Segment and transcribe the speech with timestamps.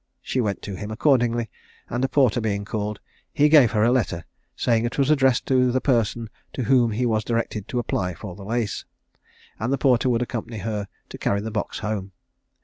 [0.23, 1.51] She went to him accordingly,
[1.87, 2.99] and a porter being called,
[3.31, 7.05] he gave her a letter, saying it was addressed to the person to whom he
[7.05, 8.83] was directed to apply for the lace,
[9.59, 12.13] and the porter would accompany her to carry the box home.